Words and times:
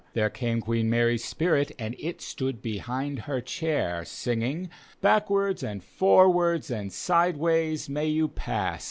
There 0.15 0.31
came 0.31 0.61
Queen 0.61 0.89
Mary's 0.89 1.23
spirit 1.23 1.73
and 1.77 1.95
It 1.99 2.21
stood 2.23 2.59
behind 2.59 3.19
her 3.19 3.39
chair, 3.39 4.03
Singing," 4.03 4.71
Backward^ 5.03 5.61
and 5.61 5.83
forwards 5.83 6.71
and 6.71 6.91
sideways 6.91 7.87
may 7.87 8.07
you 8.07 8.27
pass. 8.27 8.79